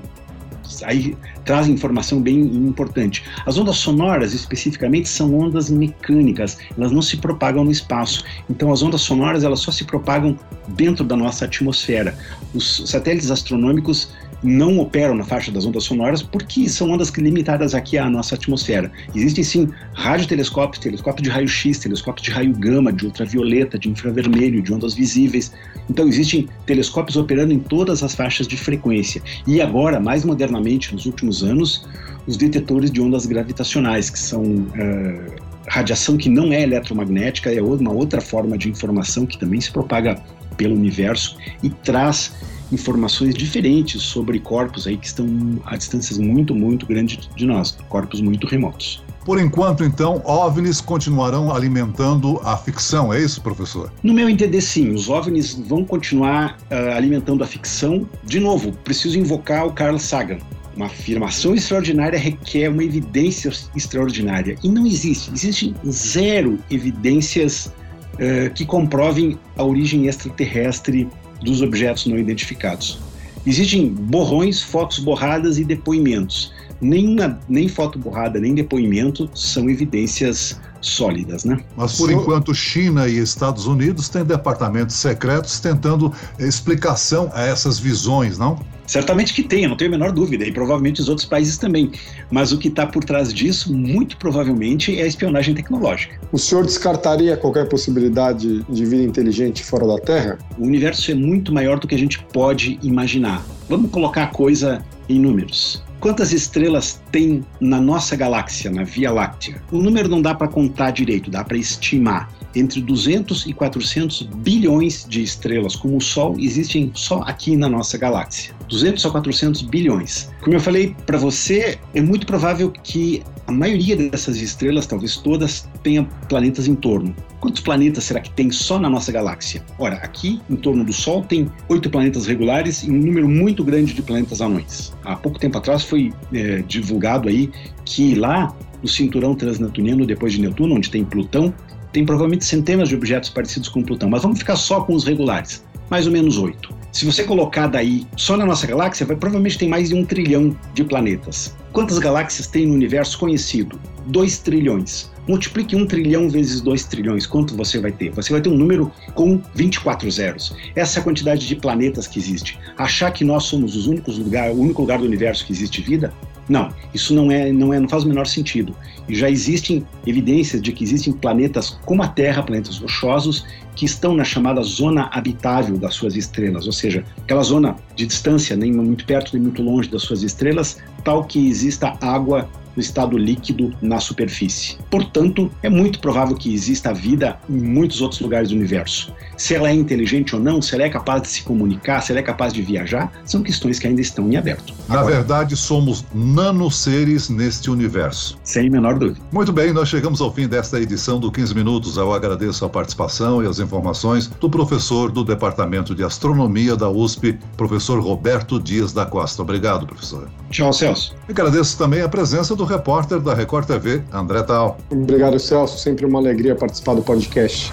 aí 0.85 1.17
trazem 1.45 1.75
informação 1.75 2.21
bem 2.21 2.41
importante. 2.41 3.25
As 3.47 3.59
ondas 3.59 3.77
sonoras, 3.77 4.33
especificamente, 4.35 5.09
são 5.09 5.39
ondas 5.39 5.71
mecânicas, 5.71 6.59
elas 6.77 6.93
não 6.93 7.03
se 7.03 7.17
propagam 7.17 7.65
no 7.65 7.71
espaço. 7.71 8.25
Então, 8.49 8.73
as 8.73 8.83
ondas 8.83 9.01
sonoras 9.01 9.45
elas 9.45 9.61
só 9.61 9.71
se 9.71 9.85
propagam 9.85 10.37
dentro 10.69 11.05
da 11.05 11.17
nossa 11.17 11.45
atmosfera. 11.45 12.17
Os 12.55 12.85
satélites 12.87 13.31
astronômicos 13.31 14.09
não 14.43 14.79
operam 14.81 15.15
na 15.15 15.25
faixa 15.25 15.53
das 15.53 15.65
ondas 15.65 15.85
sonoras 15.85 16.23
porque 16.23 16.69
são 16.69 16.91
ondas 16.91 17.11
limitadas 17.11 17.75
aqui 17.75 17.97
à 17.97 18.11
nossa 18.11 18.35
atmosfera. 18.35 18.91
Existem 19.15 19.45
sim 19.45 19.69
radiotelescópios, 19.95 20.83
telescópios 20.83 21.23
de 21.23 21.31
raio-x, 21.31 21.79
telescópios 21.79 22.27
de 22.27 22.33
raio 22.33 22.53
gama, 22.53 22.93
de 22.93 23.07
ultravioleta, 23.07 23.79
de 23.79 23.89
infravermelho, 23.89 24.61
de 24.61 24.73
ondas 24.73 24.95
visíveis. 24.95 25.53
Então 25.89 26.09
existem 26.09 26.49
telescópios 26.67 27.17
operando 27.17 27.53
em 27.53 27.59
todas 27.59 28.03
as 28.03 28.15
faixas 28.15 28.49
de 28.49 28.57
frequência. 28.57 29.23
E 29.47 29.61
agora, 29.61 30.01
mais 30.01 30.25
modernamente, 30.25 30.93
nos 30.93 31.07
últimos 31.07 31.32
anos, 31.41 31.87
os 32.27 32.37
detetores 32.37 32.91
de 32.91 33.01
ondas 33.01 33.25
gravitacionais, 33.25 34.11
que 34.11 34.19
são 34.19 34.43
uh, 34.43 35.33
radiação 35.69 36.17
que 36.17 36.29
não 36.29 36.53
é 36.53 36.63
eletromagnética, 36.63 37.51
é 37.51 37.63
uma 37.63 37.93
outra 37.93 38.21
forma 38.21 38.59
de 38.59 38.69
informação 38.69 39.25
que 39.25 39.39
também 39.39 39.61
se 39.61 39.71
propaga 39.71 40.21
pelo 40.57 40.75
universo 40.75 41.37
e 41.63 41.71
traz 41.71 42.33
informações 42.71 43.35
diferentes 43.35 44.03
sobre 44.03 44.39
corpos 44.39 44.87
aí 44.87 44.97
que 44.97 45.07
estão 45.07 45.27
a 45.65 45.77
distâncias 45.77 46.19
muito, 46.19 46.55
muito 46.55 46.87
grandes 46.87 47.29
de 47.37 47.47
nós, 47.47 47.77
corpos 47.89 48.21
muito 48.21 48.47
remotos. 48.47 49.03
Por 49.25 49.41
enquanto, 49.41 49.85
então, 49.85 50.21
OVNIs 50.25 50.81
continuarão 50.81 51.55
alimentando 51.55 52.41
a 52.43 52.57
ficção, 52.57 53.13
é 53.13 53.21
isso, 53.21 53.41
professor? 53.41 53.93
No 54.03 54.13
meu 54.13 54.29
entender, 54.29 54.61
sim. 54.61 54.93
Os 54.93 55.09
OVNIs 55.09 55.55
vão 55.55 55.85
continuar 55.85 56.59
uh, 56.71 56.97
alimentando 56.97 57.45
a 57.45 57.47
ficção. 57.47 58.09
De 58.25 58.41
novo, 58.41 58.73
preciso 58.85 59.17
invocar 59.17 59.65
o 59.65 59.73
Carl 59.73 59.97
Sagan. 59.97 60.39
Uma 60.77 60.87
afirmação 60.87 61.55
extraordinária 61.55 62.19
requer 62.19 62.69
uma 62.69 62.83
evidência 62.83 63.51
extraordinária. 63.77 64.57
E 64.63 64.69
não 64.69 64.87
existe. 64.87 65.31
Existem 65.33 65.75
zero 65.91 66.59
evidências 66.71 67.67
uh, 68.15 68.53
que 68.55 68.65
comprovem 68.65 69.39
a 69.57 69.65
origem 69.65 70.07
extraterrestre 70.07 71.09
dos 71.43 71.61
objetos 71.61 72.07
não 72.07 72.19
identificados. 72.19 73.01
Existem 73.45 73.89
borrões, 73.89 74.63
fotos 74.63 74.99
borradas 75.01 75.59
e 75.59 75.65
depoimentos. 75.65 76.53
Nem, 76.81 77.17
nem 77.49 77.69
foto 77.69 77.99
borrada, 77.99 78.41
nem 78.41 78.55
depoimento 78.55 79.31
são 79.35 79.71
evidências 79.71 80.61
sólidas, 80.81 81.45
né? 81.45 81.61
Mas 81.77 81.97
por 81.97 82.11
enquanto 82.11 82.53
China 82.53 83.09
e 83.09 83.19
Estados 83.19 83.67
Unidos 83.67 84.09
têm 84.09 84.25
departamentos 84.25 84.97
secretos 84.97 85.61
tentando 85.61 86.13
explicação 86.41 87.31
a 87.33 87.43
essas 87.43 87.79
visões, 87.79 88.37
não? 88.37 88.59
Certamente 88.93 89.33
que 89.33 89.43
tem, 89.43 89.63
eu 89.63 89.71
não 89.71 89.77
tenho 89.77 89.89
a 89.89 89.93
menor 89.93 90.13
dúvida, 90.13 90.45
e 90.45 90.53
provavelmente 90.53 91.01
os 91.01 91.09
outros 91.09 91.27
países 91.27 91.57
também. 91.57 91.91
Mas 92.31 92.53
o 92.53 92.59
que 92.59 92.69
está 92.69 92.87
por 92.87 93.03
trás 93.03 93.33
disso, 93.33 93.75
muito 93.75 94.19
provavelmente, 94.19 95.01
é 95.01 95.05
a 95.05 95.07
espionagem 95.07 95.55
tecnológica. 95.55 96.21
O 96.31 96.39
senhor 96.39 96.67
descartaria 96.67 97.35
qualquer 97.39 97.67
possibilidade 97.71 98.63
de 98.69 98.85
vida 98.85 99.03
inteligente 99.03 99.65
fora 99.65 99.87
da 99.87 99.99
Terra? 99.99 100.37
O 100.59 100.65
universo 100.65 101.11
é 101.11 101.15
muito 101.15 101.55
maior 101.55 101.81
do 101.81 101.89
que 101.89 101.95
a 101.95 101.99
gente 101.99 102.23
pode 102.35 102.79
imaginar. 102.83 103.43
Vamos 103.67 103.91
colocar 103.91 104.25
a 104.25 104.27
coisa 104.27 104.85
em 105.09 105.19
números. 105.19 105.83
Quantas 105.99 106.31
estrelas 106.31 107.01
tem 107.11 107.43
na 107.61 107.81
nossa 107.81 108.15
galáxia, 108.15 108.71
na 108.71 108.85
Via 108.85 109.11
Láctea? 109.11 109.63
O 109.73 109.79
número 109.79 110.07
não 110.07 110.21
dá 110.21 110.35
para 110.35 110.49
contar 110.49 110.91
direito, 110.91 111.31
dá 111.31 111.43
para 111.43 111.57
estimar 111.57 112.29
entre 112.55 112.81
200 112.81 113.47
e 113.47 113.53
400 113.53 114.23
bilhões 114.23 115.07
de 115.09 115.23
estrelas, 115.23 115.77
como 115.77 115.97
o 115.97 116.01
Sol, 116.01 116.37
existem 116.39 116.91
só 116.95 117.23
aqui 117.23 117.57
na 117.57 117.69
nossa 117.69 117.97
galáxia. 117.99 118.55
200 118.69 119.05
a 119.05 119.11
400 119.11 119.63
bilhões. 119.63 120.31
Como 120.41 120.57
eu 120.57 120.61
falei 120.61 120.95
para 121.07 121.19
você, 121.19 121.79
é 121.95 122.01
muito 122.01 122.27
provável 122.27 122.71
que 122.71 123.23
a 123.47 123.53
maioria 123.53 123.97
dessas 123.97 124.37
estrelas, 124.41 124.87
talvez 124.87 125.17
todas, 125.17 125.69
tenha 125.83 126.05
planetas 126.29 126.69
em 126.69 126.75
torno. 126.75 127.15
Quantos 127.41 127.61
planetas 127.61 128.05
será 128.05 128.21
que 128.21 128.31
tem 128.31 128.51
só 128.51 128.79
na 128.79 128.89
nossa 128.89 129.11
galáxia? 129.11 129.63
Ora, 129.79 129.97
aqui, 129.97 130.41
em 130.49 130.57
torno 130.57 130.85
do 130.85 130.93
Sol, 130.93 131.23
tem 131.23 131.51
oito 131.69 131.91
planetas 131.91 132.27
regulares 132.27 132.83
e 132.83 132.91
um 132.91 132.99
número 132.99 133.29
muito 133.29 133.65
grande 133.65 133.93
de 133.93 134.03
planetas 134.03 134.41
anões. 134.41 134.93
Há 135.05 135.17
pouco 135.17 135.39
tempo 135.39 135.59
atrás 135.59 135.83
foi 135.83 136.13
é, 136.33 136.63
divulgado 136.63 137.29
aí 137.29 137.51
que 137.85 138.15
lá 138.15 138.55
no 138.83 138.89
cinturão 138.89 139.35
transneptuniano, 139.35 140.07
depois 140.07 140.33
de 140.33 140.41
Netuno, 140.41 140.75
onde 140.75 140.91
tem 140.91 141.05
Plutão, 141.05 141.55
tem 141.93 142.05
provavelmente 142.05 142.45
centenas 142.45 142.89
de 142.89 142.95
objetos 142.95 143.31
parecidos 143.31 143.69
com 143.69 143.83
Plutão, 143.83 144.09
mas 144.09 144.23
vamos 144.23 144.39
ficar 144.39 144.57
só 144.57 144.81
com 144.81 144.95
os 144.95 145.05
regulares, 145.05 145.65
mais 145.91 146.07
ou 146.07 146.13
menos 146.13 146.39
oito. 146.39 146.75
Se 146.91 147.07
você 147.07 147.25
colocar 147.25 147.69
daí 147.69 148.07
só 148.17 148.37
na 148.37 148.45
nossa 148.45 148.67
galáxia, 148.67 149.07
vai, 149.07 149.17
provavelmente 149.17 149.59
tem 149.59 149.69
mais 149.69 149.89
de 149.89 149.95
um 149.95 150.05
trilhão 150.05 150.57
de 150.75 150.85
planetas. 150.85 151.57
Quantas 151.73 151.99
galáxias 151.99 152.47
tem 152.47 152.67
no 152.67 152.75
universo 152.75 153.19
conhecido? 153.19 153.81
2 154.07 154.39
trilhões. 154.39 155.11
Multiplique 155.27 155.75
1 155.75 155.87
trilhão 155.87 156.29
vezes 156.29 156.61
2 156.61 156.85
trilhões, 156.85 157.27
quanto 157.27 157.57
você 157.57 157.79
vai 157.79 157.93
ter? 157.93 158.11
Você 158.11 158.33
vai 158.33 158.43
ter 158.43 158.51
um 158.51 158.57
número 158.57 158.93
com 159.15 159.41
24 159.55 160.11
zeros. 160.11 160.55
Essa 160.75 160.99
é 160.99 161.01
a 161.01 161.05
quantidade 161.05 161.47
de 161.47 161.57
planetas 161.57 162.07
que 162.07 162.19
existe. 162.19 162.59
Achar 162.77 163.11
que 163.11 163.25
nós 163.25 163.45
somos 163.45 163.75
os 163.75 163.87
únicos 163.87 164.19
lugar, 164.19 164.51
o 164.51 164.61
único 164.61 164.83
lugar 164.83 164.99
do 164.99 165.05
universo 165.05 165.47
que 165.47 165.53
existe 165.53 165.81
vida? 165.81 166.13
Não, 166.49 166.73
isso 166.93 167.15
não 167.15 167.31
é, 167.31 167.53
não 167.53 167.73
é, 167.73 167.81
não 167.81 167.89
faz 167.89 168.05
o 168.05 168.09
menor 168.09 168.27
sentido. 168.27 168.75
E 169.09 169.15
já 169.15 169.31
existem 169.31 169.87
evidências 170.07 170.61
de 170.61 170.73
que 170.73 170.85
existem 170.85 171.13
planetas 171.13 171.79
como 171.85 172.03
a 172.03 172.09
Terra, 172.09 172.43
planetas 172.43 172.79
rochosos, 172.79 173.45
que 173.75 173.85
estão 173.85 174.15
na 174.15 174.25
chamada 174.25 174.63
zona 174.63 175.09
habitável 175.13 175.77
das 175.77 175.95
suas 175.95 176.17
estrelas, 176.17 176.67
ou 176.67 176.73
seja, 176.73 177.05
aquela 177.19 177.43
zona 177.43 177.77
de 177.95 178.07
distância, 178.07 178.57
nem 178.57 178.73
muito 178.73 179.05
perto 179.05 179.31
nem 179.35 179.43
muito 179.43 179.63
longe 179.63 179.89
das 179.89 180.03
suas 180.03 180.23
estrelas, 180.23 180.79
tal 181.05 181.25
que 181.25 181.49
exista 181.49 181.97
água 182.01 182.49
no 182.77 182.83
estado 182.83 183.17
líquido 183.17 183.73
na 183.81 184.01
superfície. 184.01 184.77
Portanto, 184.91 185.51
é 185.63 185.69
muito 185.69 185.99
provável 185.99 186.37
que 186.37 186.53
exista 186.53 186.93
vida 186.93 187.39
em 187.49 187.61
muitos 187.61 188.01
outros 188.01 188.21
lugares 188.21 188.51
do 188.51 188.57
universo. 188.57 189.13
Se 189.37 189.55
ela 189.55 189.69
é 189.69 189.75
inteligente 189.75 190.35
ou 190.35 190.41
não, 190.41 190.63
se 190.63 190.75
ela 190.75 190.85
é 190.85 190.89
capaz 190.89 191.23
de 191.23 191.29
se 191.29 191.43
comunicar, 191.43 192.01
se 192.01 192.13
ela 192.13 192.21
é 192.21 192.23
capaz 192.23 192.53
de 192.53 192.63
viajar, 192.63 193.13
são 193.25 193.43
questões 193.43 193.79
que 193.79 193.87
ainda 193.87 194.01
estão 194.01 194.31
em 194.31 194.37
aberto. 194.37 194.73
Na 194.89 195.01
Agora, 195.01 195.17
verdade, 195.17 195.57
somos 195.57 196.05
nanoseres 196.15 197.29
neste 197.29 197.71
universo. 197.71 198.39
Sem 198.45 198.71
menor 198.71 198.99
dúvida. 198.99 199.21
Muito 199.33 199.53
bem, 199.53 199.73
nós 199.73 199.89
chegamos 199.89 200.21
ao 200.21 200.33
fim 200.33 200.47
desta 200.47 200.81
edição 200.81 201.19
do 201.19 201.31
15 201.31 201.55
Minutos. 201.55 201.97
Eu 201.97 202.13
agradeço 202.13 202.65
a 202.65 202.69
participação 202.69 203.43
e 203.43 203.47
as 203.47 203.59
informações 203.63 204.27
do 204.27 204.51
professor 204.51 205.11
do 205.11 205.25
Departamento 205.25 205.95
de 205.95 206.05
Astronomia 206.05 206.77
da 206.77 206.89
USP, 206.89 207.39
professor 207.57 208.01
Roberto 208.01 208.61
Dias 208.61 208.93
da 208.93 209.07
Costa. 209.07 209.43
Obrigado, 209.43 209.87
professor. 209.87 210.29
Tchau, 210.51 210.73
Celso. 210.73 211.15
Agradeço 211.29 211.79
também 211.79 212.03
a 212.03 212.09
presença 212.09 212.55
do 212.55 212.65
repórter 212.65 213.21
da 213.21 213.35
Record 213.35 213.67
TV, 213.67 214.03
André 214.13 214.43
Tal. 214.43 214.79
Obrigado, 214.91 215.39
Celso. 215.39 215.79
Sempre 215.79 216.05
uma 216.05 216.19
alegria 216.19 216.55
participar 216.55 216.95
do 216.95 217.03
podcast. 217.03 217.73